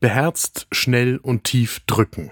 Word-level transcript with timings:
Beherzt, 0.00 0.66
schnell 0.72 1.18
und 1.18 1.44
tief 1.44 1.80
drücken. 1.86 2.30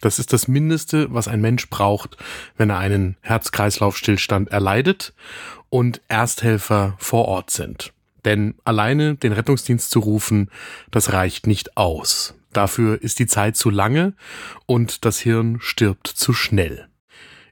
Das 0.00 0.18
ist 0.18 0.34
das 0.34 0.48
Mindeste, 0.48 1.12
was 1.12 1.28
ein 1.28 1.40
Mensch 1.40 1.70
braucht, 1.70 2.18
wenn 2.56 2.68
er 2.68 2.78
einen 2.78 3.16
Herz-Kreislauf-Stillstand 3.22 4.50
erleidet 4.50 5.14
und 5.70 6.02
Ersthelfer 6.08 6.94
vor 6.98 7.26
Ort 7.26 7.50
sind. 7.50 7.94
Denn 8.26 8.54
alleine 8.64 9.14
den 9.14 9.32
Rettungsdienst 9.32 9.90
zu 9.90 10.00
rufen, 10.00 10.50
das 10.90 11.12
reicht 11.12 11.46
nicht 11.46 11.76
aus. 11.78 12.34
Dafür 12.52 13.00
ist 13.00 13.18
die 13.18 13.26
Zeit 13.26 13.56
zu 13.56 13.70
lange 13.70 14.14
und 14.66 15.04
das 15.04 15.18
Hirn 15.18 15.58
stirbt 15.60 16.08
zu 16.08 16.34
schnell. 16.34 16.88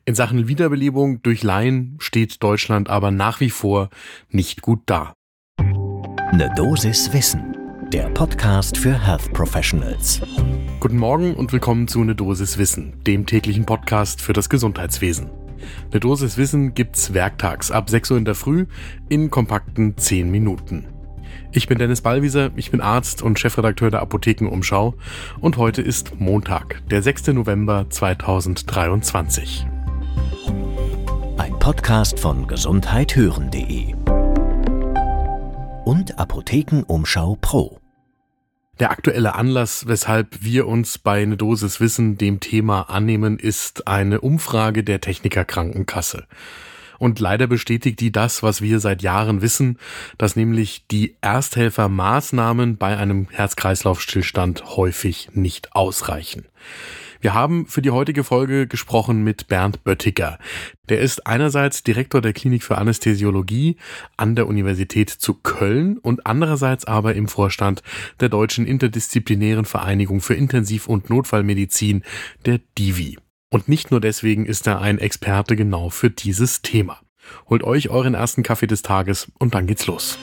In 0.04 0.14
Sachen 0.14 0.48
Wiederbelebung 0.48 1.22
durch 1.22 1.42
Laien 1.42 1.96
steht 1.98 2.42
Deutschland 2.42 2.90
aber 2.90 3.10
nach 3.10 3.40
wie 3.40 3.50
vor 3.50 3.88
nicht 4.28 4.60
gut 4.60 4.82
da. 4.84 5.14
Ne 6.32 6.52
Dosis 6.56 7.12
Wissen, 7.12 7.53
der 7.94 8.08
Podcast 8.08 8.76
für 8.76 9.06
Health 9.06 9.32
Professionals. 9.32 10.20
Guten 10.80 10.96
Morgen 10.96 11.36
und 11.36 11.52
willkommen 11.52 11.86
zu 11.86 12.02
Ne 12.02 12.16
Dosis 12.16 12.58
Wissen, 12.58 13.00
dem 13.04 13.24
täglichen 13.24 13.66
Podcast 13.66 14.20
für 14.20 14.32
das 14.32 14.48
Gesundheitswesen. 14.48 15.30
Ne 15.92 16.00
Dosis 16.00 16.36
Wissen 16.36 16.74
gibt's 16.74 17.14
werktags 17.14 17.70
ab 17.70 17.88
6 17.88 18.10
Uhr 18.10 18.18
in 18.18 18.24
der 18.24 18.34
Früh 18.34 18.66
in 19.08 19.30
kompakten 19.30 19.96
10 19.96 20.28
Minuten. 20.28 20.88
Ich 21.52 21.68
bin 21.68 21.78
Dennis 21.78 22.00
Ballwieser, 22.00 22.50
ich 22.56 22.72
bin 22.72 22.80
Arzt 22.80 23.22
und 23.22 23.38
Chefredakteur 23.38 23.92
der 23.92 24.02
Apothekenumschau 24.02 24.96
und 25.40 25.56
heute 25.56 25.80
ist 25.80 26.18
Montag, 26.18 26.82
der 26.90 27.00
6. 27.00 27.28
November 27.28 27.86
2023. 27.90 29.68
Ein 31.38 31.56
Podcast 31.60 32.18
von 32.18 32.48
gesundheithören.de 32.48 33.94
und 35.84 36.18
Apothekenumschau 36.18 37.38
Pro. 37.40 37.83
Der 38.80 38.90
aktuelle 38.90 39.36
Anlass, 39.36 39.86
weshalb 39.86 40.42
wir 40.42 40.66
uns 40.66 40.98
bei 40.98 41.22
eine 41.22 41.36
Dosis 41.36 41.78
Wissen 41.78 42.18
dem 42.18 42.40
Thema 42.40 42.90
annehmen, 42.90 43.38
ist 43.38 43.86
eine 43.86 44.20
Umfrage 44.20 44.82
der 44.82 45.00
Techniker 45.00 45.44
Krankenkasse. 45.44 46.26
Und 46.98 47.20
leider 47.20 47.46
bestätigt 47.46 48.00
die 48.00 48.12
das, 48.12 48.42
was 48.42 48.60
wir 48.62 48.80
seit 48.80 49.02
Jahren 49.02 49.42
wissen, 49.42 49.78
dass 50.18 50.36
nämlich 50.36 50.86
die 50.90 51.16
Ersthelfermaßnahmen 51.20 52.76
bei 52.76 52.96
einem 52.96 53.28
Herz-Kreislauf-Stillstand 53.30 54.76
häufig 54.76 55.30
nicht 55.32 55.74
ausreichen. 55.74 56.46
Wir 57.24 57.32
haben 57.32 57.66
für 57.66 57.80
die 57.80 57.90
heutige 57.90 58.22
Folge 58.22 58.66
gesprochen 58.66 59.24
mit 59.24 59.48
Bernd 59.48 59.82
Böttiger. 59.82 60.38
Der 60.90 61.00
ist 61.00 61.26
einerseits 61.26 61.82
Direktor 61.82 62.20
der 62.20 62.34
Klinik 62.34 62.62
für 62.62 62.76
Anästhesiologie 62.76 63.78
an 64.18 64.36
der 64.36 64.46
Universität 64.46 65.08
zu 65.08 65.32
Köln 65.32 65.96
und 65.96 66.26
andererseits 66.26 66.84
aber 66.84 67.14
im 67.14 67.26
Vorstand 67.26 67.82
der 68.20 68.28
Deutschen 68.28 68.66
Interdisziplinären 68.66 69.64
Vereinigung 69.64 70.20
für 70.20 70.34
Intensiv- 70.34 70.86
und 70.86 71.08
Notfallmedizin, 71.08 72.02
der 72.44 72.60
DIVI. 72.76 73.16
Und 73.54 73.68
nicht 73.68 73.92
nur 73.92 74.00
deswegen 74.00 74.46
ist 74.46 74.66
er 74.66 74.80
ein 74.80 74.98
Experte 74.98 75.54
genau 75.54 75.88
für 75.88 76.10
dieses 76.10 76.60
Thema. 76.62 76.98
Holt 77.48 77.62
euch 77.62 77.88
euren 77.88 78.14
ersten 78.14 78.42
Kaffee 78.42 78.66
des 78.66 78.82
Tages 78.82 79.30
und 79.38 79.54
dann 79.54 79.68
geht's 79.68 79.86
los. 79.86 80.18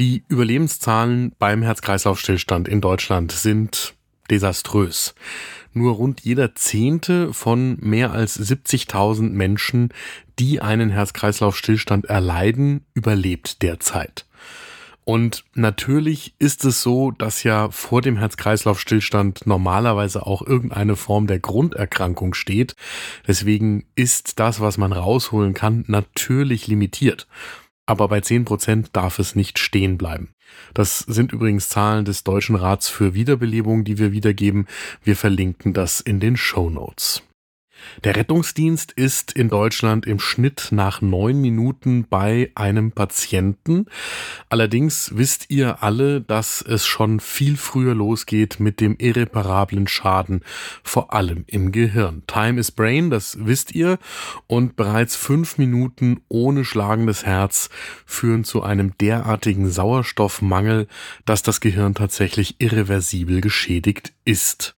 Die 0.00 0.24
Überlebenszahlen 0.26 1.32
beim 1.38 1.62
Herz-Kreislauf-Stillstand 1.62 2.66
in 2.66 2.80
Deutschland 2.80 3.30
sind 3.30 3.94
desaströs. 4.32 5.14
Nur 5.72 5.94
rund 5.94 6.22
jeder 6.22 6.56
Zehnte 6.56 7.32
von 7.32 7.76
mehr 7.78 8.10
als 8.10 8.36
70.000 8.36 9.30
Menschen, 9.30 9.90
die 10.40 10.60
einen 10.60 10.90
Herz-Kreislauf-Stillstand 10.90 12.06
erleiden, 12.06 12.84
überlebt 12.94 13.62
derzeit. 13.62 14.26
Und 15.04 15.44
natürlich 15.54 16.34
ist 16.38 16.64
es 16.64 16.82
so, 16.82 17.10
dass 17.10 17.42
ja 17.42 17.70
vor 17.70 18.02
dem 18.02 18.16
Herz-Kreislauf-Stillstand 18.16 19.46
normalerweise 19.46 20.26
auch 20.26 20.42
irgendeine 20.42 20.94
Form 20.96 21.26
der 21.26 21.40
Grunderkrankung 21.40 22.34
steht. 22.34 22.76
Deswegen 23.26 23.84
ist 23.96 24.38
das, 24.38 24.60
was 24.60 24.78
man 24.78 24.92
rausholen 24.92 25.54
kann, 25.54 25.84
natürlich 25.88 26.68
limitiert 26.68 27.26
aber 27.86 28.08
bei 28.08 28.18
10% 28.18 28.86
darf 28.92 29.18
es 29.18 29.34
nicht 29.34 29.58
stehen 29.58 29.98
bleiben. 29.98 30.34
Das 30.74 31.00
sind 31.00 31.32
übrigens 31.32 31.68
Zahlen 31.68 32.04
des 32.04 32.24
Deutschen 32.24 32.56
Rats 32.56 32.88
für 32.88 33.14
Wiederbelebung, 33.14 33.84
die 33.84 33.98
wir 33.98 34.12
wiedergeben. 34.12 34.66
Wir 35.02 35.16
verlinken 35.16 35.72
das 35.72 36.00
in 36.00 36.20
den 36.20 36.36
Show 36.36 36.70
Notes. 36.70 37.22
Der 38.04 38.16
Rettungsdienst 38.16 38.92
ist 38.92 39.32
in 39.32 39.48
Deutschland 39.48 40.06
im 40.06 40.18
Schnitt 40.18 40.68
nach 40.70 41.00
neun 41.00 41.40
Minuten 41.40 42.06
bei 42.08 42.50
einem 42.54 42.92
Patienten. 42.92 43.86
Allerdings 44.48 45.12
wisst 45.14 45.50
ihr 45.50 45.82
alle, 45.82 46.20
dass 46.20 46.62
es 46.62 46.86
schon 46.86 47.20
viel 47.20 47.56
früher 47.56 47.94
losgeht 47.94 48.60
mit 48.60 48.80
dem 48.80 48.96
irreparablen 48.98 49.88
Schaden, 49.88 50.42
vor 50.82 51.12
allem 51.12 51.44
im 51.46 51.72
Gehirn. 51.72 52.22
Time 52.26 52.58
is 52.58 52.70
Brain, 52.70 53.10
das 53.10 53.38
wisst 53.40 53.74
ihr, 53.74 53.98
und 54.46 54.76
bereits 54.76 55.16
fünf 55.16 55.58
Minuten 55.58 56.20
ohne 56.28 56.64
schlagendes 56.64 57.24
Herz 57.24 57.70
führen 58.06 58.44
zu 58.44 58.62
einem 58.62 58.96
derartigen 58.98 59.70
Sauerstoffmangel, 59.70 60.86
dass 61.24 61.42
das 61.42 61.60
Gehirn 61.60 61.94
tatsächlich 61.94 62.56
irreversibel 62.58 63.40
geschädigt 63.40 64.12
ist. 64.24 64.74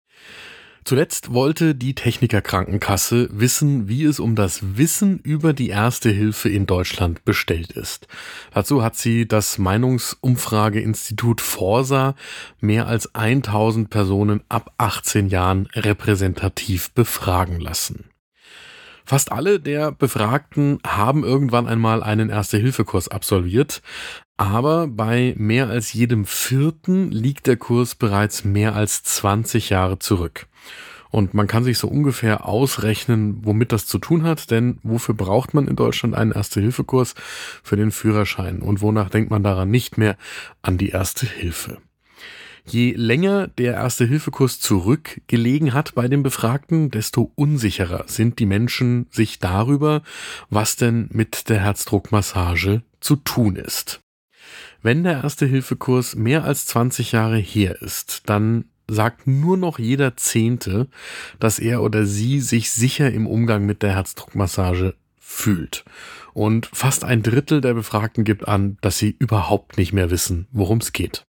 Zuletzt 0.84 1.32
wollte 1.32 1.74
die 1.74 1.94
Technikerkrankenkasse 1.94 3.28
wissen, 3.30 3.88
wie 3.88 4.04
es 4.04 4.18
um 4.18 4.34
das 4.34 4.76
Wissen 4.76 5.18
über 5.20 5.52
die 5.52 5.68
Erste 5.68 6.10
Hilfe 6.10 6.48
in 6.48 6.66
Deutschland 6.66 7.24
bestellt 7.24 7.72
ist. 7.72 8.08
Dazu 8.52 8.82
hat 8.82 8.96
sie 8.96 9.28
das 9.28 9.58
Meinungsumfrageinstitut 9.58 11.40
Forsa 11.40 12.16
mehr 12.60 12.86
als 12.88 13.14
1000 13.14 13.90
Personen 13.90 14.42
ab 14.48 14.72
18 14.78 15.28
Jahren 15.28 15.66
repräsentativ 15.74 16.90
befragen 16.90 17.60
lassen. 17.60 18.11
Fast 19.04 19.32
alle 19.32 19.60
der 19.60 19.92
Befragten 19.92 20.78
haben 20.86 21.24
irgendwann 21.24 21.66
einmal 21.66 22.02
einen 22.02 22.30
Erste-Hilfe-Kurs 22.30 23.08
absolviert, 23.08 23.82
aber 24.36 24.86
bei 24.86 25.34
mehr 25.36 25.68
als 25.68 25.92
jedem 25.92 26.24
vierten 26.24 27.10
liegt 27.10 27.46
der 27.46 27.56
Kurs 27.56 27.94
bereits 27.94 28.44
mehr 28.44 28.74
als 28.74 29.02
20 29.02 29.70
Jahre 29.70 29.98
zurück. 29.98 30.46
Und 31.12 31.34
man 31.34 31.46
kann 31.46 31.62
sich 31.62 31.76
so 31.76 31.88
ungefähr 31.88 32.46
ausrechnen, 32.46 33.44
womit 33.44 33.70
das 33.70 33.86
zu 33.86 33.98
tun 33.98 34.22
hat, 34.22 34.50
denn 34.50 34.78
wofür 34.82 35.14
braucht 35.14 35.52
man 35.52 35.68
in 35.68 35.76
Deutschland 35.76 36.14
einen 36.14 36.32
Erste-Hilfe-Kurs? 36.32 37.14
Für 37.62 37.76
den 37.76 37.90
Führerschein. 37.90 38.62
Und 38.62 38.80
wonach 38.80 39.10
denkt 39.10 39.30
man 39.30 39.42
daran 39.42 39.70
nicht 39.70 39.98
mehr 39.98 40.16
an 40.62 40.78
die 40.78 40.88
Erste 40.88 41.26
Hilfe? 41.26 41.78
Je 42.64 42.92
länger 42.96 43.48
der 43.48 43.74
Erste-Hilfe-Kurs 43.74 44.60
zurückgelegen 44.60 45.74
hat 45.74 45.94
bei 45.94 46.06
den 46.08 46.22
Befragten, 46.22 46.90
desto 46.90 47.32
unsicherer 47.34 48.04
sind 48.06 48.38
die 48.38 48.46
Menschen 48.46 49.06
sich 49.10 49.40
darüber, 49.40 50.02
was 50.48 50.76
denn 50.76 51.08
mit 51.12 51.48
der 51.48 51.60
Herzdruckmassage 51.60 52.82
zu 53.00 53.16
tun 53.16 53.56
ist. 53.56 54.00
Wenn 54.80 55.02
der 55.02 55.22
Erste-Hilfe-Kurs 55.22 56.14
mehr 56.14 56.44
als 56.44 56.66
20 56.66 57.12
Jahre 57.12 57.38
her 57.38 57.82
ist, 57.82 58.28
dann 58.28 58.66
sagt 58.88 59.26
nur 59.26 59.56
noch 59.56 59.78
jeder 59.78 60.16
Zehnte, 60.16 60.88
dass 61.40 61.58
er 61.58 61.82
oder 61.82 62.04
sie 62.06 62.40
sich 62.40 62.70
sicher 62.70 63.10
im 63.12 63.26
Umgang 63.26 63.64
mit 63.64 63.82
der 63.82 63.94
Herzdruckmassage 63.94 64.94
fühlt. 65.18 65.84
Und 66.34 66.68
fast 66.72 67.04
ein 67.04 67.22
Drittel 67.22 67.60
der 67.60 67.74
Befragten 67.74 68.24
gibt 68.24 68.46
an, 68.46 68.76
dass 68.80 68.98
sie 68.98 69.16
überhaupt 69.18 69.78
nicht 69.78 69.92
mehr 69.92 70.10
wissen, 70.10 70.46
worum 70.52 70.78
es 70.78 70.92
geht. 70.92 71.24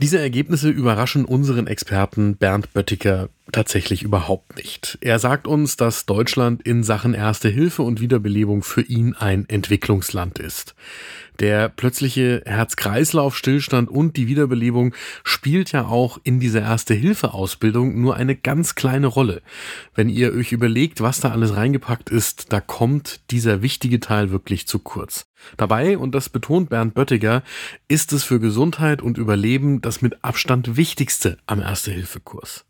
Diese 0.00 0.18
Ergebnisse 0.18 0.70
überraschen 0.70 1.24
unseren 1.24 1.66
Experten 1.66 2.36
Bernd 2.36 2.72
Böttiger 2.72 3.28
tatsächlich 3.50 4.02
überhaupt 4.02 4.56
nicht. 4.56 4.98
Er 5.00 5.18
sagt 5.18 5.46
uns, 5.46 5.76
dass 5.76 6.06
Deutschland 6.06 6.62
in 6.62 6.84
Sachen 6.84 7.14
Erste 7.14 7.48
Hilfe 7.48 7.82
und 7.82 8.00
Wiederbelebung 8.00 8.62
für 8.62 8.82
ihn 8.82 9.14
ein 9.14 9.48
Entwicklungsland 9.48 10.38
ist. 10.38 10.74
Der 11.40 11.68
plötzliche 11.68 12.42
Herz-Kreislauf-Stillstand 12.44 13.90
und 13.90 14.16
die 14.16 14.28
Wiederbelebung 14.28 14.94
spielt 15.24 15.72
ja 15.72 15.86
auch 15.86 16.18
in 16.22 16.40
dieser 16.40 16.60
Erste-Hilfe-Ausbildung 16.60 18.00
nur 18.00 18.16
eine 18.16 18.36
ganz 18.36 18.74
kleine 18.74 19.06
Rolle. 19.08 19.42
Wenn 19.94 20.08
ihr 20.08 20.32
euch 20.34 20.52
überlegt, 20.52 21.00
was 21.00 21.20
da 21.20 21.30
alles 21.30 21.56
reingepackt 21.56 22.10
ist, 22.10 22.52
da 22.52 22.60
kommt 22.60 23.20
dieser 23.30 23.62
wichtige 23.62 23.98
Teil 23.98 24.30
wirklich 24.30 24.68
zu 24.68 24.78
kurz. 24.78 25.26
Dabei, 25.56 25.98
und 25.98 26.14
das 26.14 26.28
betont 26.28 26.70
Bernd 26.70 26.94
Böttiger, 26.94 27.42
ist 27.88 28.12
es 28.12 28.22
für 28.22 28.38
Gesundheit 28.38 29.02
und 29.02 29.18
Überleben 29.18 29.80
das 29.80 30.02
mit 30.02 30.22
Abstand 30.22 30.76
wichtigste 30.76 31.38
am 31.46 31.60
Erste-Hilfe-Kurs. 31.60 32.64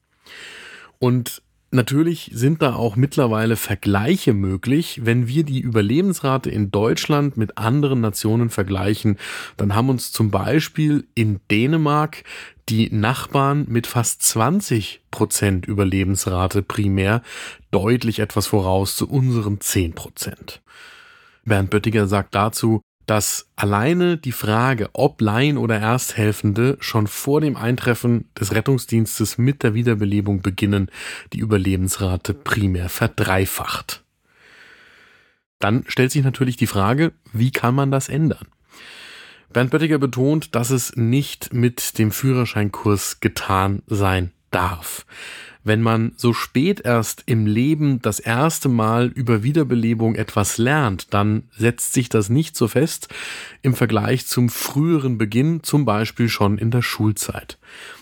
Und 1.03 1.43
Natürlich 1.75 2.31
sind 2.35 2.61
da 2.61 2.75
auch 2.75 2.97
mittlerweile 2.97 3.57
Vergleiche 3.57 4.35
möglich. 4.35 5.01
Wenn 5.05 5.27
wir 5.27 5.43
die 5.43 5.61
Überlebensrate 5.61 6.51
in 6.51 6.71
Deutschland 6.71 7.39
mit 7.39 7.57
anderen 7.57 8.03
Nationen 8.03 8.51
vergleichen, 8.51 9.17
dann 9.57 9.75
haben 9.75 9.89
uns 9.89 10.13
zum 10.13 10.31
Beispiel 10.31 11.07
in 11.15 11.41
Dänemark 11.51 12.25
die 12.69 12.91
Nachbarn 12.95 13.65
mit 13.71 13.87
fast 13.87 14.21
20 14.21 15.01
Prozent 15.11 15.65
Überlebensrate 15.65 16.63
primär 16.63 17.23
deutlich 17.71 18.19
etwas 18.19 18.47
voraus 18.47 18.95
zu 18.95 19.09
unseren 19.09 19.59
10 19.59 19.95
Prozent. 19.95 20.61
Bernd 21.47 21.71
Böttiger 21.71 22.07
sagt 22.07 22.35
dazu, 22.35 22.83
dass 23.07 23.49
alleine 23.57 24.17
die 24.17 24.33
Frage, 24.33 24.91
ob 24.93 25.21
Laien 25.21 25.59
oder 25.59 25.79
Ersthelfende 25.79 26.77
schon 26.81 27.07
vor 27.07 27.41
dem 27.41 27.57
Eintreffen 27.57 28.29
des 28.39 28.55
Rettungsdienstes 28.55 29.39
mit 29.39 29.63
der 29.63 29.75
Wiederbelebung 29.75 30.43
beginnen, 30.43 30.91
die 31.33 31.41
Überlebensrate 31.41 32.35
primär 32.35 32.89
verdreifacht. 32.89 34.03
Dann 35.59 35.85
stellt 35.87 36.11
sich 36.11 36.25
natürlich 36.25 36.57
die 36.57 36.67
Frage, 36.67 37.13
wie 37.33 37.51
kann 37.51 37.75
man 37.75 37.91
das 37.91 38.09
ändern? 38.09 38.47
Bernd 39.53 39.71
Böttiger 39.71 39.99
betont, 39.99 40.55
dass 40.55 40.71
es 40.71 40.97
nicht 40.97 41.53
mit 41.53 41.99
dem 41.99 42.11
Führerscheinkurs 42.11 43.21
getan 43.21 43.83
sein 43.87 44.33
darf. 44.51 45.07
Wenn 45.65 45.81
man 45.81 46.13
so 46.17 46.33
spät 46.33 46.81
erst 46.81 47.23
im 47.27 47.47
Leben 47.47 48.03
das 48.03 48.19
erste 48.19 48.69
Mal 48.69 49.07
über 49.07 49.45
Wiederbelebung 49.45 50.17
etwas 50.17 50.59
lernt, 50.59 51.15
dann 51.15 51.45
setzt 51.57 51.93
sich 51.93 52.09
das 52.09 52.29
nicht 52.29 52.57
so 52.57 52.67
fest 52.67 53.09
im 53.63 53.75
Vergleich 53.75 54.27
zum 54.27 54.49
früheren 54.49 55.19
Beginn, 55.19 55.63
zum 55.63 55.85
Beispiel 55.85 56.29
schon 56.29 56.59
in 56.59 56.73
der 56.73 56.83
Schulzeit. 56.83 57.59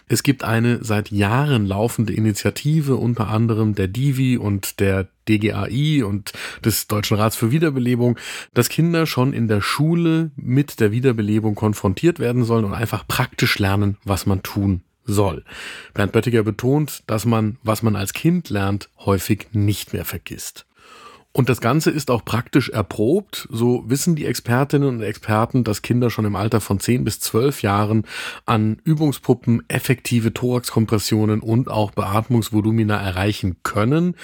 Es 0.09 0.23
gibt 0.23 0.43
eine 0.43 0.83
seit 0.83 1.11
Jahren 1.11 1.67
laufende 1.67 2.15
Initiative, 2.15 2.97
unter 2.97 3.29
anderem 3.29 3.75
der 3.75 3.89
Divi 3.89 4.39
und 4.39 4.81
der 4.81 5.09
DGAI 5.29 6.03
und 6.05 6.33
des 6.65 6.89
Deutschen 6.89 7.19
Rats 7.19 7.37
für 7.37 7.53
Wiederbelebung, 7.53 8.19
dass 8.55 8.71
Kinder 8.71 9.07
schon 9.07 9.35
in 9.35 9.49
der 9.49 9.61
Schule 9.61 10.31
mit 10.35 10.81
der 10.81 10.93
Wiederbelebung 10.93 11.55
konfrontiert 11.55 12.19
werden 12.19 12.45
sollen 12.45 12.65
und 12.65 12.73
einfach 12.73 13.07
praktisch 13.07 13.59
lernen, 13.59 13.99
was 14.05 14.25
man 14.25 14.43
tun 14.43 14.83
soll. 15.05 15.44
Bernd 15.94 16.12
Böttiger 16.12 16.43
betont, 16.43 17.02
dass 17.06 17.25
man, 17.25 17.58
was 17.62 17.82
man 17.82 17.97
als 17.97 18.12
Kind 18.12 18.50
lernt, 18.50 18.88
häufig 18.99 19.49
nicht 19.52 19.93
mehr 19.93 20.05
vergisst. 20.05 20.67
Und 21.32 21.49
das 21.49 21.61
Ganze 21.61 21.91
ist 21.91 22.11
auch 22.11 22.25
praktisch 22.25 22.71
erprobt. 22.71 23.47
So 23.53 23.85
wissen 23.87 24.17
die 24.17 24.27
Expertinnen 24.27 24.88
und 24.88 25.00
Experten, 25.00 25.62
dass 25.62 25.81
Kinder 25.81 26.11
schon 26.11 26.25
im 26.25 26.35
Alter 26.35 26.61
von 26.61 26.81
10 26.81 27.05
bis 27.05 27.21
12 27.21 27.62
Jahren 27.62 28.05
an 28.47 28.79
Übungspuppen 28.82 29.62
effektive 29.69 30.35
Thoraxkompressionen 30.35 31.38
und 31.38 31.69
auch 31.69 31.93
Beatmungsvolumina 31.93 32.97
erreichen 32.97 33.59
können. 33.62 34.17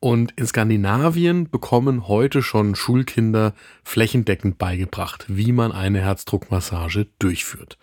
Und 0.00 0.32
in 0.36 0.46
Skandinavien 0.46 1.50
bekommen 1.50 2.08
heute 2.08 2.40
schon 2.40 2.74
Schulkinder 2.74 3.52
flächendeckend 3.84 4.56
beigebracht, 4.56 5.26
wie 5.28 5.52
man 5.52 5.72
eine 5.72 6.00
Herzdruckmassage 6.00 7.06
durchführt. 7.18 7.76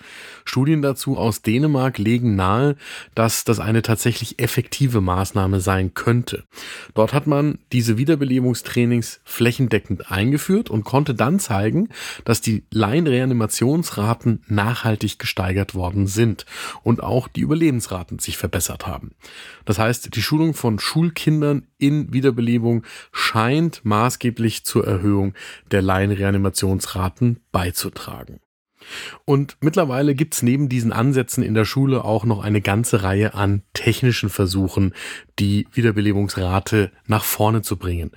Studien 0.45 0.81
dazu 0.81 1.17
aus 1.17 1.43
Dänemark 1.43 1.99
legen 1.99 2.35
nahe, 2.35 2.75
dass 3.13 3.43
das 3.43 3.59
eine 3.59 3.83
tatsächlich 3.83 4.39
effektive 4.39 4.99
Maßnahme 4.99 5.59
sein 5.59 5.93
könnte. 5.93 6.43
Dort 6.95 7.13
hat 7.13 7.27
man 7.27 7.59
diese 7.71 7.97
Wiederbelebungs 7.97 8.62
Trainings 8.63 9.21
flächendeckend 9.23 10.11
eingeführt 10.11 10.69
und 10.69 10.83
konnte 10.83 11.13
dann 11.13 11.39
zeigen, 11.39 11.89
dass 12.25 12.41
die 12.41 12.65
Laienreanimationsraten 12.71 14.43
nachhaltig 14.47 15.19
gesteigert 15.19 15.75
worden 15.75 16.07
sind 16.07 16.45
und 16.83 17.03
auch 17.03 17.27
die 17.27 17.41
Überlebensraten 17.41 18.19
sich 18.19 18.37
verbessert 18.37 18.87
haben. 18.87 19.11
Das 19.65 19.79
heißt, 19.79 20.15
die 20.15 20.21
Schulung 20.21 20.53
von 20.53 20.79
Schulkindern 20.79 21.67
in 21.77 22.13
Wiederbelebung 22.13 22.83
scheint 23.11 23.81
maßgeblich 23.83 24.65
zur 24.65 24.87
Erhöhung 24.87 25.33
der 25.71 25.81
Laienreanimationsraten 25.81 27.39
beizutragen. 27.51 28.39
Und 29.25 29.57
mittlerweile 29.61 30.15
gibt's 30.15 30.41
neben 30.41 30.69
diesen 30.69 30.91
Ansätzen 30.91 31.43
in 31.43 31.53
der 31.53 31.65
Schule 31.65 32.03
auch 32.03 32.25
noch 32.25 32.43
eine 32.43 32.61
ganze 32.61 33.03
Reihe 33.03 33.33
an 33.33 33.63
technischen 33.73 34.29
Versuchen, 34.29 34.93
die 35.39 35.67
Wiederbelebungsrate 35.73 36.91
nach 37.07 37.23
vorne 37.23 37.61
zu 37.61 37.77
bringen. 37.77 38.11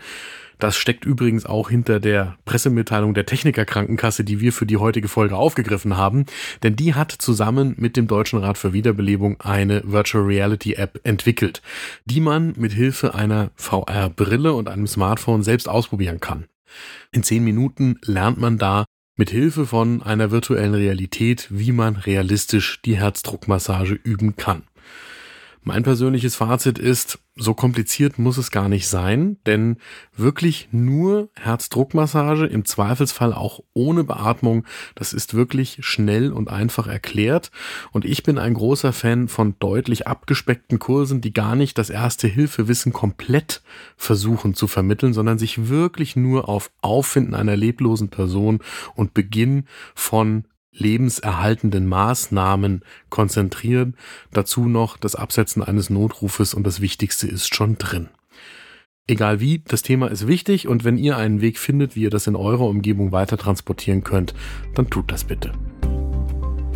Das 0.58 0.76
steckt 0.76 1.04
übrigens 1.04 1.44
auch 1.44 1.68
hinter 1.68 2.00
der 2.00 2.38
Pressemitteilung 2.46 3.12
der 3.12 3.26
Technikerkrankenkasse, 3.26 4.24
die 4.24 4.40
wir 4.40 4.52
für 4.52 4.64
die 4.64 4.78
heutige 4.78 5.08
Folge 5.08 5.36
aufgegriffen 5.36 5.96
haben, 5.96 6.24
denn 6.62 6.76
die 6.76 6.94
hat 6.94 7.12
zusammen 7.12 7.74
mit 7.76 7.96
dem 7.96 8.06
Deutschen 8.06 8.38
Rat 8.38 8.56
für 8.56 8.72
Wiederbelebung 8.72 9.38
eine 9.40 9.82
Virtual 9.84 10.24
Reality 10.24 10.74
App 10.74 11.00
entwickelt, 11.04 11.60
die 12.06 12.20
man 12.20 12.54
mit 12.56 12.72
Hilfe 12.72 13.14
einer 13.14 13.50
VR-Brille 13.56 14.54
und 14.54 14.68
einem 14.68 14.86
Smartphone 14.86 15.42
selbst 15.42 15.68
ausprobieren 15.68 16.20
kann. 16.20 16.46
In 17.12 17.22
zehn 17.22 17.44
Minuten 17.44 17.98
lernt 18.02 18.38
man 18.38 18.56
da 18.56 18.86
mit 19.16 19.30
Hilfe 19.30 19.66
von 19.66 20.02
einer 20.02 20.30
virtuellen 20.30 20.74
Realität, 20.74 21.48
wie 21.50 21.72
man 21.72 21.96
realistisch 21.96 22.80
die 22.84 22.96
Herzdruckmassage 22.98 23.94
üben 23.94 24.36
kann. 24.36 24.64
Mein 25.68 25.82
persönliches 25.82 26.36
Fazit 26.36 26.78
ist, 26.78 27.18
so 27.34 27.52
kompliziert 27.52 28.20
muss 28.20 28.38
es 28.38 28.52
gar 28.52 28.68
nicht 28.68 28.86
sein, 28.86 29.36
denn 29.46 29.78
wirklich 30.16 30.68
nur 30.70 31.28
Herzdruckmassage, 31.34 32.46
im 32.46 32.64
Zweifelsfall 32.64 33.32
auch 33.32 33.58
ohne 33.74 34.04
Beatmung, 34.04 34.64
das 34.94 35.12
ist 35.12 35.34
wirklich 35.34 35.78
schnell 35.80 36.32
und 36.32 36.50
einfach 36.50 36.86
erklärt. 36.86 37.50
Und 37.90 38.04
ich 38.04 38.22
bin 38.22 38.38
ein 38.38 38.54
großer 38.54 38.92
Fan 38.92 39.26
von 39.26 39.56
deutlich 39.58 40.06
abgespeckten 40.06 40.78
Kursen, 40.78 41.20
die 41.20 41.32
gar 41.32 41.56
nicht 41.56 41.78
das 41.78 41.90
erste 41.90 42.28
Hilfewissen 42.28 42.92
komplett 42.92 43.60
versuchen 43.96 44.54
zu 44.54 44.68
vermitteln, 44.68 45.14
sondern 45.14 45.36
sich 45.36 45.68
wirklich 45.68 46.14
nur 46.14 46.48
auf 46.48 46.70
Auffinden 46.80 47.34
einer 47.34 47.56
leblosen 47.56 48.08
Person 48.08 48.60
und 48.94 49.14
Beginn 49.14 49.64
von 49.96 50.44
lebenserhaltenden 50.76 51.86
Maßnahmen 51.86 52.82
konzentrieren. 53.08 53.96
Dazu 54.32 54.66
noch 54.66 54.96
das 54.96 55.14
Absetzen 55.14 55.62
eines 55.62 55.90
Notrufes 55.90 56.54
und 56.54 56.66
das 56.66 56.80
Wichtigste 56.80 57.26
ist 57.26 57.54
schon 57.54 57.78
drin. 57.78 58.08
Egal 59.08 59.40
wie, 59.40 59.62
das 59.66 59.82
Thema 59.82 60.08
ist 60.08 60.26
wichtig 60.26 60.66
und 60.66 60.84
wenn 60.84 60.98
ihr 60.98 61.16
einen 61.16 61.40
Weg 61.40 61.58
findet, 61.58 61.94
wie 61.94 62.02
ihr 62.02 62.10
das 62.10 62.26
in 62.26 62.34
eurer 62.34 62.66
Umgebung 62.66 63.12
weiter 63.12 63.38
transportieren 63.38 64.02
könnt, 64.02 64.34
dann 64.74 64.90
tut 64.90 65.12
das 65.12 65.24
bitte. 65.24 65.52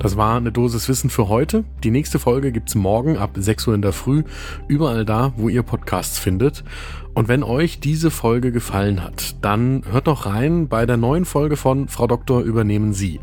Das 0.00 0.16
war 0.16 0.38
eine 0.38 0.50
Dosis 0.50 0.88
Wissen 0.88 1.10
für 1.10 1.28
heute. 1.28 1.62
Die 1.84 1.90
nächste 1.90 2.18
Folge 2.18 2.52
gibt's 2.52 2.74
morgen 2.74 3.18
ab 3.18 3.32
6 3.34 3.66
Uhr 3.66 3.74
in 3.74 3.82
der 3.82 3.92
Früh, 3.92 4.22
überall 4.66 5.04
da, 5.04 5.34
wo 5.36 5.50
ihr 5.50 5.62
Podcasts 5.62 6.18
findet. 6.18 6.64
Und 7.12 7.28
wenn 7.28 7.42
euch 7.42 7.80
diese 7.80 8.10
Folge 8.10 8.50
gefallen 8.50 9.04
hat, 9.04 9.36
dann 9.42 9.82
hört 9.90 10.06
doch 10.06 10.24
rein 10.24 10.68
bei 10.68 10.86
der 10.86 10.96
neuen 10.96 11.26
Folge 11.26 11.58
von 11.58 11.86
Frau 11.88 12.06
Doktor 12.06 12.40
übernehmen 12.40 12.94
Sie. 12.94 13.20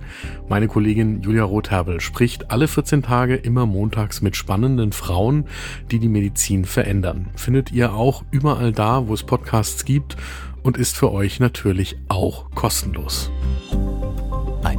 Meine 0.50 0.68
Kollegin 0.68 1.24
Julia 1.24 1.45
Rotherbel 1.45 2.00
spricht 2.00 2.51
alle 2.51 2.68
14 2.68 3.01
Tage 3.01 3.35
immer 3.35 3.65
montags 3.65 4.21
mit 4.21 4.35
spannenden 4.35 4.91
Frauen, 4.91 5.45
die 5.89 5.97
die 5.97 6.09
Medizin 6.09 6.63
verändern. 6.63 7.29
Findet 7.35 7.71
ihr 7.71 7.95
auch 7.95 8.24
überall 8.29 8.71
da, 8.71 9.07
wo 9.07 9.15
es 9.15 9.24
Podcasts 9.24 9.83
gibt 9.83 10.15
und 10.62 10.77
ist 10.77 10.95
für 10.95 11.12
euch 11.12 11.39
natürlich 11.39 11.97
auch 12.07 12.51
kostenlos. 12.51 13.31